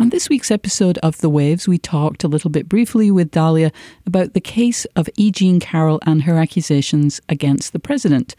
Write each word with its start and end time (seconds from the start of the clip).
On 0.00 0.08
this 0.08 0.28
week's 0.28 0.50
episode 0.50 0.98
of 0.98 1.18
The 1.18 1.30
Waves, 1.30 1.68
we 1.68 1.78
talked 1.78 2.24
a 2.24 2.28
little 2.28 2.50
bit 2.50 2.68
briefly 2.68 3.12
with 3.12 3.30
Dahlia 3.30 3.70
about 4.04 4.34
the 4.34 4.40
case 4.40 4.86
of 4.96 5.08
E. 5.16 5.30
Jean 5.30 5.60
Carroll 5.60 6.00
and 6.04 6.22
her 6.22 6.36
accusations 6.36 7.20
against 7.28 7.72
the 7.72 7.78
president. 7.78 8.34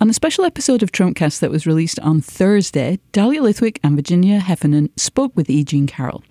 On 0.00 0.08
a 0.08 0.14
special 0.14 0.44
episode 0.44 0.82
of 0.82 0.92
Trumpcast 0.92 1.40
that 1.40 1.50
was 1.50 1.66
released 1.66 2.00
on 2.00 2.22
Thursday, 2.22 2.98
Dahlia 3.12 3.42
Lithwick 3.42 3.78
and 3.84 3.94
Virginia 3.94 4.40
Heffernan 4.40 4.88
spoke 4.96 5.36
with 5.36 5.50
E. 5.50 5.64
Jean 5.64 5.86
Carroll. 5.86 6.24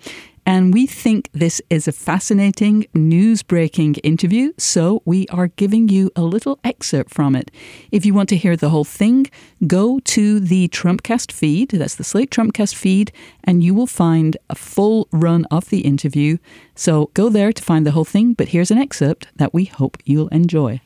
And 0.48 0.72
we 0.72 0.86
think 0.86 1.28
this 1.32 1.60
is 1.70 1.88
a 1.88 1.92
fascinating, 1.92 2.86
news 2.94 3.42
breaking 3.42 3.96
interview, 3.96 4.52
so 4.56 5.02
we 5.04 5.26
are 5.26 5.48
giving 5.48 5.88
you 5.88 6.12
a 6.14 6.22
little 6.22 6.60
excerpt 6.62 7.12
from 7.12 7.34
it. 7.34 7.50
If 7.90 8.06
you 8.06 8.14
want 8.14 8.28
to 8.28 8.36
hear 8.36 8.56
the 8.56 8.68
whole 8.68 8.84
thing, 8.84 9.26
go 9.66 9.98
to 9.98 10.38
the 10.38 10.68
Trumpcast 10.68 11.32
feed, 11.32 11.70
that's 11.70 11.96
the 11.96 12.04
Slate 12.04 12.30
Trumpcast 12.30 12.76
feed, 12.76 13.10
and 13.42 13.64
you 13.64 13.74
will 13.74 13.88
find 13.88 14.36
a 14.48 14.54
full 14.54 15.08
run 15.10 15.46
of 15.46 15.68
the 15.70 15.80
interview. 15.80 16.38
So 16.76 17.10
go 17.14 17.28
there 17.28 17.52
to 17.52 17.62
find 17.62 17.84
the 17.84 17.90
whole 17.90 18.04
thing, 18.04 18.32
but 18.32 18.48
here's 18.48 18.70
an 18.70 18.78
excerpt 18.78 19.26
that 19.34 19.52
we 19.52 19.64
hope 19.64 19.96
you'll 20.04 20.28
enjoy. 20.28 20.80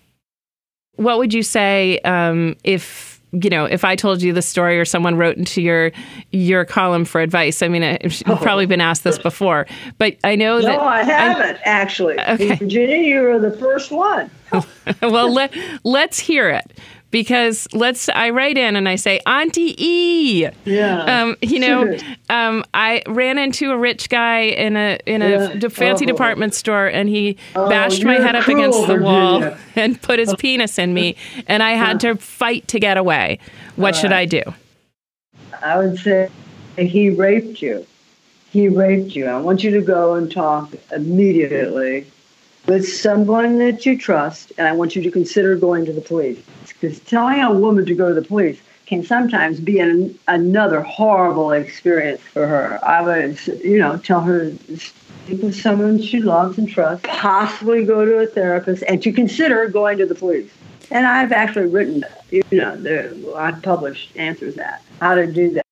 What 0.97 1.19
would 1.19 1.35
you 1.35 1.43
say 1.43 1.99
um, 2.01 2.57
if 2.65 3.20
you 3.33 3.51
know, 3.51 3.65
if 3.65 3.85
I 3.85 3.97
told 3.97 4.23
you 4.23 4.33
the 4.33 4.43
story 4.43 4.79
or 4.79 4.85
someone 4.85 5.17
wrote 5.17 5.37
into 5.37 5.63
your 5.63 5.93
your 6.33 6.65
column 6.65 7.05
for 7.05 7.21
advice, 7.21 7.63
I 7.63 7.69
mean, 7.69 7.99
you've 8.03 8.23
oh. 8.27 8.37
probably 8.37 8.67
been 8.67 8.81
asked 8.81 9.05
this 9.05 9.19
before, 9.19 9.67
but 9.99 10.17
I 10.25 10.37
know 10.37 10.59
no, 10.59 10.67
that. 10.67 10.77
No, 10.77 10.85
I 10.85 11.03
haven't 11.03 11.57
I, 11.59 11.63
actually. 11.65 12.19
Okay. 12.19 12.57
Virginia, 12.57 12.97
you 12.97 13.21
were 13.23 13.39
the 13.39 13.57
first 13.57 13.91
one. 13.91 14.31
well, 15.03 15.33
let, 15.33 15.55
let's 15.85 16.19
hear 16.19 16.49
it 16.49 16.77
because 17.11 17.67
let's 17.73 18.09
I 18.09 18.31
write 18.31 18.57
in 18.57 18.77
and 18.77 18.89
I 18.89 18.97
say 18.97 19.21
Auntie 19.27 19.75
E. 19.79 20.49
Yeah. 20.65 21.23
Um, 21.23 21.37
you 21.43 21.59
know, 21.59 21.97
um, 22.29 22.65
I 22.75 23.03
ran 23.07 23.39
into 23.39 23.71
a 23.71 23.79
rich 23.79 24.09
guy 24.09 24.41
in 24.41 24.77
a 24.77 24.99
in 25.07 25.23
a 25.23 25.55
yeah. 25.55 25.69
fancy 25.69 26.05
oh. 26.05 26.09
department 26.09 26.55
store 26.55 26.87
and 26.87 27.09
he 27.09 27.37
oh, 27.57 27.69
bashed 27.69 28.05
my 28.05 28.15
head 28.15 28.37
up 28.37 28.49
against 28.49 28.87
the 28.87 28.97
wall 28.97 29.55
and 29.77 30.01
put 30.01 30.19
his 30.19 30.35
penis 30.37 30.79
in 30.79 30.95
me 30.95 31.17
and 31.47 31.63
I 31.63 31.73
had 31.73 32.01
to 32.01 32.17
fight 32.17 32.69
to 32.69 32.81
get 32.81 32.97
away. 32.97 33.39
What 33.77 33.97
should 33.97 34.13
I 34.13 34.25
do? 34.25 34.43
I 35.63 35.79
would 35.79 35.99
say 35.99 36.31
he 36.77 37.11
raped 37.11 37.61
you. 37.61 37.87
He 38.51 38.69
raped 38.69 39.15
you. 39.15 39.27
I 39.27 39.41
want 39.41 39.63
you 39.63 39.71
to 39.73 39.81
go 39.81 40.15
and 40.15 40.31
talk 40.31 40.73
immediately 40.91 42.07
with 42.67 42.89
someone 42.89 43.59
that 43.59 43.87
you 43.87 43.97
trust, 43.99 44.53
and 44.59 44.67
I 44.67 44.73
want 44.73 44.95
you 44.95 45.03
to 45.03 45.11
consider 45.11 45.57
going 45.57 45.85
to 45.87 45.93
the 45.93 46.01
police. 46.01 46.39
Because 46.69 47.01
telling 47.01 47.41
a 47.41 47.53
woman 47.53 47.85
to 47.87 47.95
go 47.95 48.09
to 48.09 48.15
the 48.15 48.27
police 48.27 48.61
can 48.87 49.05
sometimes 49.05 49.61
be 49.61 49.79
an, 49.79 50.19
another 50.29 50.81
horrible 50.81 51.53
experience 51.53 52.21
for 52.21 52.47
her. 52.47 52.81
I 52.85 53.03
would, 53.03 53.47
you 53.65 53.79
know, 53.79 53.99
tell 53.99 54.21
her 54.23 54.51
to 54.51 54.77
speak 54.79 55.43
with 55.43 55.61
someone 55.61 56.03
she 56.03 56.21
loves 56.21 56.59
and 56.59 56.69
trusts, 56.69 57.07
possibly 57.09 57.85
go 57.85 58.05
to 58.05 58.19
a 58.19 58.27
therapist, 58.27 58.83
and 58.89 59.03
to 59.03 59.13
consider 59.13 59.69
going 59.69 59.99
to 59.99 60.07
the 60.07 60.15
police. 60.15 60.51
And 60.91 61.07
I've 61.07 61.31
actually 61.31 61.67
written, 61.67 62.05
you 62.31 62.43
know, 62.51 63.35
I've 63.37 63.63
published 63.63 64.17
answers 64.17 64.57
that 64.57 64.83
how 65.01 65.15
to 65.15 65.27
do 65.27 65.51
that. 65.53 65.67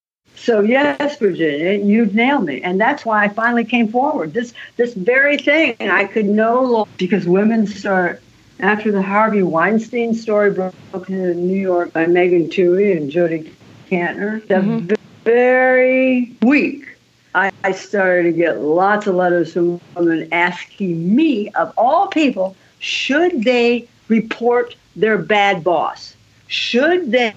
So 0.49 0.63
yes, 0.63 1.19
Virginia, 1.19 1.73
you've 1.73 2.15
nailed 2.15 2.47
me, 2.47 2.63
and 2.63 2.81
that's 2.81 3.05
why 3.05 3.23
I 3.23 3.29
finally 3.29 3.67
came 3.67 3.87
forward. 3.87 4.33
This 4.33 4.55
this 4.79 4.95
very 4.95 5.37
thing 5.37 5.77
I 5.79 6.07
could 6.07 6.25
no 6.25 6.63
longer 6.63 6.91
because 6.97 7.29
women 7.29 7.67
start 7.67 8.23
after 8.59 8.91
the 8.91 9.03
Harvey 9.03 9.43
Weinstein 9.43 10.15
story 10.15 10.51
broke 10.51 11.11
in 11.11 11.47
New 11.47 11.61
York 11.61 11.93
by 11.93 12.07
Megan 12.07 12.49
Twohey 12.49 12.97
and 12.97 13.11
Jodi 13.11 13.53
Kantor. 13.91 14.41
The 14.49 14.55
mm-hmm. 14.55 14.95
very 15.23 16.35
week 16.41 16.97
I, 17.35 17.51
I 17.63 17.73
started 17.73 18.23
to 18.23 18.33
get 18.33 18.63
lots 18.63 19.07
of 19.07 19.17
letters 19.17 19.53
from 19.53 19.79
women 19.97 20.31
asking 20.33 21.15
me, 21.15 21.51
of 21.51 21.75
all 21.77 22.07
people, 22.07 22.57
should 22.79 23.45
they 23.45 23.87
report 24.09 24.77
their 24.97 25.19
bad 25.19 25.63
boss? 25.63 26.17
Should 26.47 27.13
they 27.13 27.35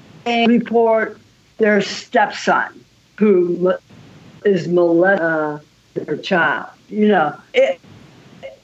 report 0.47 1.19
their 1.57 1.81
stepson? 1.81 2.77
Who 3.21 3.71
is 4.43 4.67
molesting 4.67 5.23
uh, 5.23 5.59
their 5.93 6.17
child. 6.17 6.69
You 6.89 7.07
know, 7.07 7.37
it, 7.53 7.79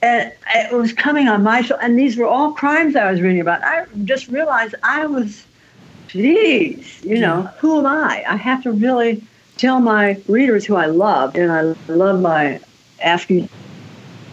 and 0.01 0.33
it 0.55 0.73
was 0.73 0.91
coming 0.93 1.27
on 1.27 1.43
my 1.43 1.61
show, 1.61 1.77
and 1.77 1.97
these 1.97 2.17
were 2.17 2.25
all 2.25 2.53
crimes 2.53 2.95
I 2.95 3.11
was 3.11 3.21
reading 3.21 3.39
about. 3.39 3.61
I 3.63 3.85
just 4.03 4.27
realized 4.29 4.73
I 4.81 5.05
was, 5.05 5.45
geez, 6.07 7.03
you 7.05 7.19
know, 7.19 7.43
who 7.59 7.77
am 7.77 7.85
I? 7.85 8.23
I 8.27 8.35
have 8.35 8.63
to 8.63 8.71
really 8.71 9.23
tell 9.57 9.79
my 9.79 10.19
readers 10.27 10.65
who 10.65 10.75
I 10.75 10.87
love, 10.87 11.35
and 11.35 11.51
I 11.51 11.61
love 11.93 12.19
my 12.19 12.59
asking 12.99 13.47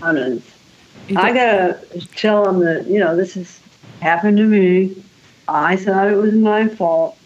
comments. 0.00 0.50
I 1.14 1.34
gotta 1.34 1.78
tell 2.16 2.44
them 2.44 2.60
that 2.60 2.86
you 2.86 2.98
know 2.98 3.14
this 3.14 3.34
has 3.34 3.60
happened 4.00 4.38
to 4.38 4.44
me. 4.44 4.96
I 5.48 5.76
thought 5.76 6.10
it 6.10 6.16
was 6.16 6.32
my 6.32 6.66
fault. 6.66 7.18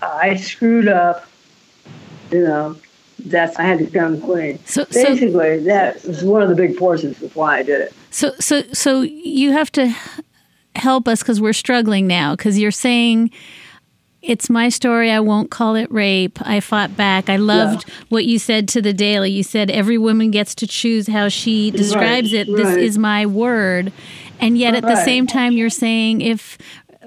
I 0.00 0.36
screwed 0.36 0.88
up 0.88 1.26
you 2.30 2.42
know, 2.42 2.76
that's 3.18 3.56
I 3.58 3.62
had 3.62 3.78
to 3.78 3.86
come 3.86 4.20
clean. 4.20 4.58
So 4.66 4.84
basically, 4.84 5.58
so, 5.58 5.64
that 5.64 6.04
was 6.04 6.22
one 6.22 6.42
of 6.42 6.48
the 6.48 6.54
big 6.54 6.76
forces 6.76 7.20
of 7.22 7.34
why 7.34 7.58
I 7.58 7.62
did 7.62 7.80
it. 7.80 7.94
So, 8.10 8.32
so, 8.38 8.62
so 8.72 9.00
you 9.02 9.52
have 9.52 9.72
to 9.72 9.94
help 10.74 11.08
us 11.08 11.20
because 11.20 11.40
we're 11.40 11.52
struggling 11.52 12.06
now. 12.06 12.36
Because 12.36 12.58
you're 12.58 12.70
saying 12.70 13.30
it's 14.22 14.50
my 14.50 14.68
story. 14.68 15.10
I 15.10 15.20
won't 15.20 15.50
call 15.50 15.76
it 15.76 15.90
rape. 15.90 16.38
I 16.42 16.60
fought 16.60 16.96
back. 16.96 17.30
I 17.30 17.36
loved 17.36 17.88
yeah. 17.88 17.94
what 18.08 18.24
you 18.24 18.38
said 18.38 18.68
to 18.68 18.82
the 18.82 18.92
Daily. 18.92 19.30
You 19.30 19.42
said 19.42 19.70
every 19.70 19.98
woman 19.98 20.30
gets 20.30 20.54
to 20.56 20.66
choose 20.66 21.06
how 21.06 21.28
she 21.28 21.70
describes 21.70 22.32
right, 22.32 22.48
it. 22.48 22.54
This 22.54 22.66
right. 22.66 22.78
is 22.78 22.98
my 22.98 23.24
word. 23.24 23.92
And 24.40 24.58
yet, 24.58 24.74
at 24.74 24.84
right. 24.84 24.94
the 24.94 25.04
same 25.04 25.26
time, 25.26 25.52
you're 25.52 25.70
saying 25.70 26.20
if 26.20 26.58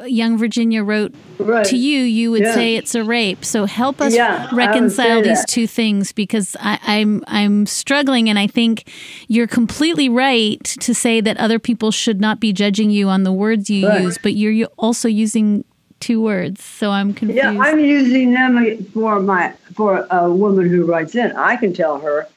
young 0.05 0.37
Virginia 0.37 0.83
wrote 0.83 1.13
right. 1.39 1.65
to 1.65 1.77
you, 1.77 2.01
you 2.01 2.31
would 2.31 2.43
yeah. 2.43 2.53
say 2.53 2.75
it's 2.75 2.95
a 2.95 3.03
rape. 3.03 3.43
So 3.43 3.65
help 3.65 4.01
us 4.01 4.15
yeah, 4.15 4.49
reconcile 4.53 5.21
these 5.21 5.43
two 5.45 5.67
things 5.67 6.11
because 6.11 6.55
I, 6.59 6.79
I'm 6.83 7.23
I'm 7.27 7.65
struggling, 7.65 8.29
and 8.29 8.39
I 8.39 8.47
think 8.47 8.91
you're 9.27 9.47
completely 9.47 10.09
right 10.09 10.63
to 10.63 10.93
say 10.93 11.21
that 11.21 11.37
other 11.37 11.59
people 11.59 11.91
should 11.91 12.21
not 12.21 12.39
be 12.39 12.53
judging 12.53 12.91
you 12.91 13.09
on 13.09 13.23
the 13.23 13.33
words 13.33 13.69
you 13.69 13.87
right. 13.87 14.01
use, 14.01 14.17
but 14.17 14.35
you're 14.35 14.67
also 14.77 15.07
using 15.07 15.65
two 15.99 16.21
words. 16.21 16.63
So 16.63 16.91
I'm 16.91 17.13
confused. 17.13 17.43
Yeah, 17.43 17.57
I'm 17.59 17.79
using 17.79 18.33
them 18.33 18.83
for 18.85 19.19
my 19.19 19.53
for 19.75 20.07
a 20.09 20.31
woman 20.31 20.69
who 20.69 20.85
writes 20.85 21.15
in. 21.15 21.31
I 21.33 21.55
can 21.55 21.73
tell 21.73 21.99
her, 21.99 22.27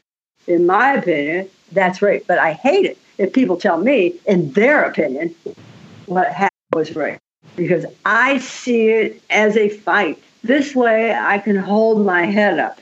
in 0.47 0.67
my 0.67 0.94
opinion, 0.94 1.49
that's 1.71 2.03
rape, 2.03 2.27
but 2.27 2.39
I 2.39 2.53
hate 2.53 2.87
it 2.87 2.99
if 3.19 3.33
people 3.33 3.56
tell 3.56 3.79
me, 3.79 4.15
in 4.27 4.53
their 4.53 4.84
opinion, 4.84 5.34
what 6.06 6.33
happened 6.33 6.50
was 6.73 6.97
rape 6.97 7.21
because 7.57 7.87
I 8.05 8.39
see 8.39 8.89
it 8.89 9.23
as 9.31 9.57
a 9.57 9.69
fight. 9.69 10.23
This 10.43 10.75
way, 10.75 11.15
I 11.15 11.39
can 11.39 11.57
hold 11.57 12.05
my 12.05 12.27
head 12.27 12.59
up 12.59 12.81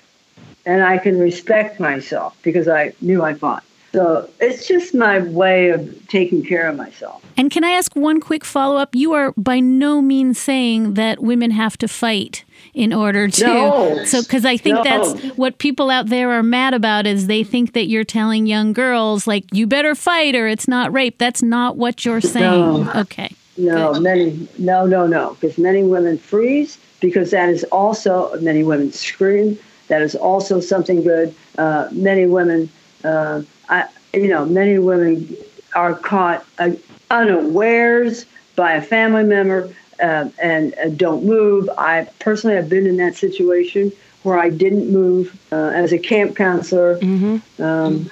and 0.65 0.83
I 0.83 0.99
can 0.99 1.19
respect 1.19 1.81
myself 1.81 2.37
because 2.43 2.69
I 2.69 2.93
knew 3.01 3.23
I 3.23 3.35
fought. 3.35 3.65
So 3.93 4.31
it's 4.39 4.69
just 4.69 4.95
my 4.95 5.19
way 5.19 5.71
of 5.71 6.07
taking 6.07 6.45
care 6.45 6.69
of 6.69 6.77
myself. 6.77 7.25
And 7.37 7.51
can 7.51 7.65
I 7.65 7.71
ask 7.71 7.97
one 7.97 8.21
quick 8.21 8.45
follow 8.45 8.77
up? 8.77 8.95
You 8.95 9.13
are 9.15 9.33
by 9.37 9.59
no 9.59 10.01
means 10.01 10.39
saying 10.39 10.95
that 10.95 11.21
women 11.21 11.51
have 11.51 11.77
to 11.79 11.89
fight 11.89 12.45
in 12.73 12.93
order 12.93 13.29
to 13.29 13.45
no, 13.45 14.05
so 14.05 14.23
because 14.23 14.45
i 14.45 14.57
think 14.57 14.77
no. 14.77 14.85
that's 14.85 15.37
what 15.37 15.59
people 15.59 15.91
out 15.91 16.07
there 16.07 16.31
are 16.31 16.43
mad 16.43 16.75
about 16.75 17.07
is 17.07 17.27
they 17.27 17.43
think 17.43 17.73
that 17.73 17.87
you're 17.87 18.05
telling 18.05 18.47
young 18.47 18.73
girls 18.73 19.27
like 19.27 19.45
you 19.53 19.67
better 19.67 19.95
fight 19.95 20.35
or 20.35 20.47
it's 20.47 20.69
not 20.69 20.93
rape 20.93 21.19
that's 21.19 21.43
not 21.43 21.77
what 21.77 22.05
you're 22.05 22.21
saying 22.21 22.85
no. 22.85 22.93
okay 22.95 23.35
no, 23.57 23.95
Good. 23.95 24.03
many, 24.03 24.49
no, 24.59 24.87
no, 24.87 25.07
no, 25.07 25.37
because 25.41 25.59
many 25.59 25.83
women 25.83 26.19
freeze 26.19 26.79
because 27.01 27.31
that 27.31 27.49
is 27.49 27.65
also, 27.65 28.39
many 28.41 28.63
women 28.63 28.93
scream. 28.93 29.59
That 29.89 30.03
is 30.03 30.15
also 30.15 30.61
something 30.61 31.03
good. 31.03 31.35
Uh, 31.59 31.89
many 31.91 32.27
women, 32.27 32.71
uh, 33.03 33.43
I, 33.69 33.89
you 34.13 34.29
know, 34.29 34.45
many 34.45 34.79
women 34.79 35.37
are 35.75 35.95
caught 35.95 36.47
uh, 36.59 36.71
unawares 37.11 38.27
by 38.55 38.73
a 38.73 38.83
family 38.83 39.25
member 39.25 39.75
uh, 40.01 40.29
and 40.41 40.75
uh, 40.79 40.91
don't 40.91 41.25
move. 41.25 41.69
I 41.77 42.09
personally 42.21 42.57
have 42.57 42.69
been 42.69 42.87
in 42.87 42.99
that 42.99 43.17
situation 43.17 43.93
where 44.23 44.39
I 44.39 44.51
didn't 44.51 44.93
move 44.93 45.37
uh, 45.51 45.57
as 45.75 45.93
a 45.93 45.99
camp 45.99 46.37
counselor. 46.37 46.99
Mm-hmm. 46.99 47.63
Um, 47.63 48.09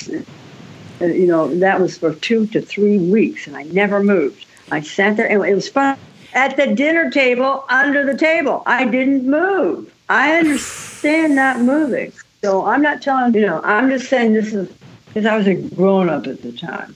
you 1.01 1.27
know, 1.27 1.55
that 1.59 1.81
was 1.81 1.97
for 1.97 2.15
two 2.15 2.47
to 2.49 2.61
three 2.61 2.99
weeks, 2.99 3.47
and 3.47 3.57
I 3.57 3.63
never 3.65 4.03
moved. 4.03 4.47
I 4.71 4.81
sat 4.81 5.17
there, 5.17 5.31
and 5.31 5.45
it 5.45 5.55
was 5.55 5.69
fun. 5.69 5.97
At 6.35 6.57
the 6.57 6.75
dinner 6.75 7.11
table, 7.11 7.65
under 7.69 8.05
the 8.05 8.17
table, 8.17 8.63
I 8.67 8.85
didn't 8.85 9.29
move. 9.29 9.93
I 10.09 10.37
understand 10.37 11.37
not 11.37 11.61
moving. 11.61 12.13
So 12.43 12.67
I'm 12.67 12.83
not 12.83 13.03
telling 13.03 13.35
you 13.35 13.47
know. 13.47 13.61
I'm 13.65 13.89
just 13.89 14.09
saying 14.09 14.35
this 14.35 14.53
is 14.53 14.71
because 15.09 15.27
I 15.27 15.37
was 15.37 15.47
a 15.47 15.55
grown 15.55 16.09
up 16.09 16.27
at 16.27 16.43
the 16.43 16.53
time. 16.53 16.95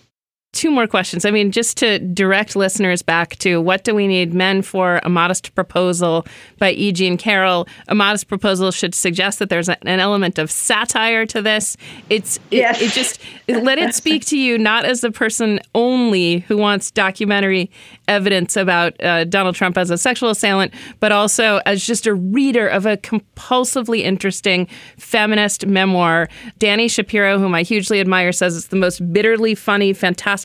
Two 0.62 0.70
more 0.70 0.86
questions. 0.86 1.24
I 1.24 1.32
mean, 1.32 1.50
just 1.50 1.76
to 1.78 1.98
direct 1.98 2.54
listeners 2.54 3.02
back 3.02 3.34
to 3.38 3.60
what 3.60 3.82
do 3.82 3.96
we 3.96 4.06
need 4.06 4.32
men 4.32 4.62
for? 4.62 5.00
A 5.02 5.08
modest 5.08 5.52
proposal 5.56 6.24
by 6.60 6.70
E. 6.70 6.92
Jean 6.92 7.16
Carroll. 7.16 7.66
A 7.88 7.96
modest 7.96 8.28
proposal 8.28 8.70
should 8.70 8.94
suggest 8.94 9.40
that 9.40 9.48
there's 9.48 9.68
an 9.68 9.98
element 9.98 10.38
of 10.38 10.52
satire 10.52 11.26
to 11.26 11.42
this. 11.42 11.76
It's 12.10 12.36
it, 12.52 12.58
yes. 12.58 12.80
it 12.80 12.92
just 12.92 13.20
let 13.48 13.80
it 13.80 13.92
speak 13.92 14.24
to 14.26 14.38
you 14.38 14.56
not 14.56 14.84
as 14.84 15.00
the 15.00 15.10
person 15.10 15.58
only 15.74 16.38
who 16.46 16.56
wants 16.56 16.92
documentary 16.92 17.68
evidence 18.06 18.56
about 18.56 18.94
uh, 19.02 19.24
Donald 19.24 19.56
Trump 19.56 19.76
as 19.76 19.90
a 19.90 19.98
sexual 19.98 20.30
assailant, 20.30 20.72
but 21.00 21.10
also 21.10 21.60
as 21.66 21.84
just 21.84 22.06
a 22.06 22.14
reader 22.14 22.68
of 22.68 22.86
a 22.86 22.96
compulsively 22.96 24.02
interesting 24.02 24.68
feminist 24.96 25.66
memoir. 25.66 26.28
Dani 26.60 26.88
Shapiro, 26.88 27.40
whom 27.40 27.52
I 27.52 27.62
hugely 27.62 28.00
admire, 28.00 28.30
says 28.30 28.56
it's 28.56 28.68
the 28.68 28.76
most 28.76 29.12
bitterly 29.12 29.56
funny, 29.56 29.92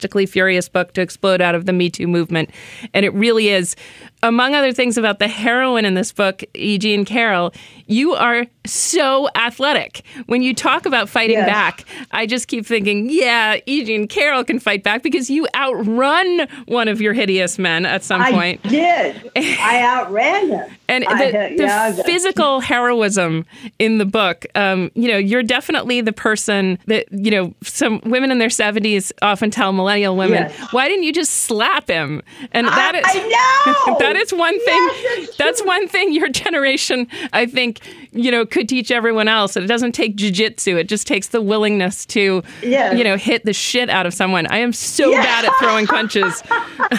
fantastically 0.08 0.26
furious 0.26 0.70
book 0.70 0.94
to 0.94 1.02
explode 1.02 1.42
out 1.42 1.56
of 1.56 1.66
the 1.66 1.74
Me 1.74 1.90
Too 1.90 2.08
movement. 2.08 2.50
And 2.94 3.06
it 3.06 3.14
really 3.14 3.50
is 3.50 3.76
among 4.24 4.56
other 4.56 4.72
things 4.72 4.98
about 4.98 5.20
the 5.20 5.28
heroine 5.28 5.86
in 5.86 5.96
this 5.96 6.14
book, 6.14 6.44
E. 6.54 6.78
Jean 6.78 7.06
Carroll, 7.06 7.54
you 7.88 8.14
are 8.14 8.46
so 8.68 9.30
athletic. 9.36 10.04
When 10.28 10.42
you 10.42 10.54
talk 10.54 10.86
about 10.86 11.10
fighting 11.10 11.38
yes. 11.38 11.48
back, 11.48 11.86
I 12.12 12.26
just 12.26 12.48
keep 12.48 12.66
thinking, 12.66 13.10
yeah, 13.10 13.58
E. 13.66 13.84
Jean 13.84 14.08
Carroll 14.08 14.44
can 14.44 14.60
fight 14.60 14.84
back 14.84 15.04
because 15.04 15.30
you 15.30 15.48
outrun 15.56 16.48
one 16.66 16.88
of 16.88 17.02
your 17.02 17.14
hideous 17.14 17.58
men 17.58 17.86
at 17.86 18.04
some 18.04 18.22
I 18.22 18.32
point. 18.32 18.62
I 18.66 18.70
did. 18.70 19.32
I 19.36 19.82
outran 19.84 20.48
him. 20.50 20.78
And 20.90 21.04
the, 21.04 21.54
the 21.58 21.64
yeah, 21.64 21.92
physical 21.92 22.62
heroism 22.62 23.46
in 23.78 23.98
the 23.98 24.06
book, 24.06 24.46
um, 24.56 24.90
you 24.96 25.10
know, 25.10 25.18
you're 25.18 25.44
definitely 25.44 26.00
the 26.00 26.14
person 26.14 26.80
that, 26.86 27.06
you 27.12 27.30
know, 27.30 27.54
some 27.62 28.00
women 28.06 28.32
in 28.32 28.38
their 28.38 28.48
70s 28.48 29.12
often 29.22 29.52
tell 29.52 29.74
millennial 29.74 30.16
women, 30.16 30.44
yes. 30.44 30.74
why 30.74 30.88
didn't 30.88 31.04
you 31.04 31.12
just 31.12 31.34
slap 31.34 31.90
him? 31.90 32.22
And 32.54 32.68
that 32.68 32.96
I, 32.96 33.00
is. 33.00 33.06
I 33.10 33.88
know. 33.88 33.98
that 34.00 34.16
is 34.16 34.34
one 34.34 34.58
thing. 34.64 34.90
Yes, 35.04 35.36
that's 35.36 35.64
one 35.64 35.88
thing 35.88 36.14
your 36.14 36.30
generation, 36.30 37.08
I 37.34 37.46
think, 37.46 37.80
you 38.12 38.32
know, 38.32 38.46
could 38.58 38.68
teach 38.68 38.90
everyone 38.90 39.28
else. 39.28 39.56
It 39.56 39.68
doesn't 39.68 39.92
take 39.92 40.18
jujitsu. 40.18 40.78
It 40.78 40.90
just 40.90 41.06
takes 41.06 41.28
the 41.28 41.42
willingness 41.42 42.08
to, 42.08 42.44
yes. 42.64 42.98
you 42.98 43.04
know, 43.04 43.16
hit 43.16 43.46
the 43.46 43.54
shit 43.54 43.88
out 43.88 44.08
of 44.08 44.16
someone. 44.16 44.48
I 44.48 44.58
am 44.58 44.74
so 44.74 45.12
yes. 45.12 45.24
bad 45.24 45.46
at 45.46 45.54
throwing 45.60 45.86
punches. 45.88 46.44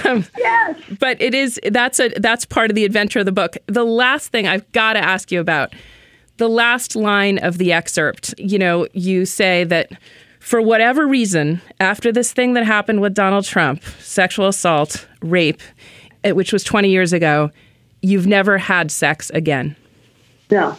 Um, 0.05 0.25
yes. 0.37 0.78
But 1.00 1.20
it 1.20 1.34
is 1.34 1.58
that's 1.70 1.99
a 1.99 2.08
that's 2.10 2.44
part 2.44 2.70
of 2.70 2.75
the 2.75 2.84
adventure 2.84 3.20
of 3.20 3.26
the 3.26 3.32
book. 3.32 3.56
The 3.66 3.84
last 3.84 4.28
thing 4.28 4.46
I've 4.46 4.70
got 4.72 4.93
to 4.93 5.00
ask 5.00 5.32
you 5.32 5.40
about 5.40 5.72
the 6.37 6.49
last 6.49 6.94
line 6.94 7.38
of 7.38 7.58
the 7.58 7.72
excerpt. 7.72 8.34
You 8.38 8.58
know, 8.58 8.87
you 8.93 9.25
say 9.25 9.64
that 9.64 9.90
for 10.40 10.61
whatever 10.61 11.06
reason, 11.06 11.61
after 11.81 12.12
this 12.12 12.32
thing 12.32 12.52
that 12.52 12.64
happened 12.64 13.00
with 13.00 13.14
Donald 13.14 13.44
Trump, 13.44 13.82
sexual 13.99 14.46
assault, 14.46 15.08
rape, 15.22 15.62
which 16.25 16.52
was 16.52 16.62
20 16.64 16.90
years 16.90 17.12
ago, 17.12 17.50
you've 18.02 18.26
never 18.26 18.58
had 18.58 18.90
sex 18.90 19.31
again. 19.31 19.75
No. 20.50 20.76